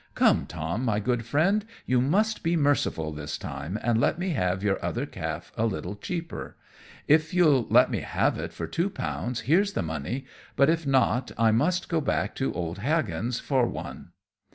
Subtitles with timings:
[0.15, 4.63] Come, Tom, my good Friend, you must be merciful this time, and let me have
[4.63, 6.57] your other calf a little cheaper.
[7.07, 10.25] If you'll let me have it for two pounds here's the money,
[10.55, 14.07] but if not I must go back to old Hagan's for one."